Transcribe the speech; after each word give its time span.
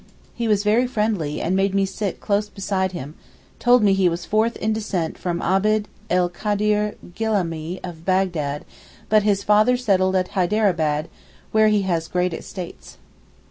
He 0.33 0.47
was 0.47 0.63
very 0.63 0.87
friendly, 0.87 1.39
and 1.41 1.55
made 1.55 1.75
me 1.75 1.85
sit 1.85 2.19
close 2.19 2.49
beside 2.49 2.91
him, 2.91 3.13
told 3.59 3.83
me 3.83 3.93
he 3.93 4.09
was 4.09 4.25
fourth 4.25 4.55
in 4.55 4.73
descent 4.73 5.15
from 5.15 5.43
Abd 5.43 5.87
el 6.09 6.27
Kader 6.27 6.95
Gylamee 7.13 7.79
of 7.83 8.03
Bagdad, 8.03 8.65
but 9.09 9.21
his 9.21 9.43
father 9.43 9.77
settled 9.77 10.15
at 10.15 10.29
Hyderabad, 10.29 11.07
where 11.51 11.67
he 11.67 11.83
has 11.83 12.07
great 12.07 12.33
estates. 12.33 12.97